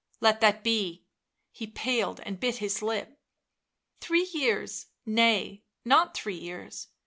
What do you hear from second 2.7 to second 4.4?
lip." Three